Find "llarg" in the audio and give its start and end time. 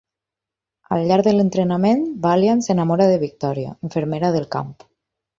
1.09-1.25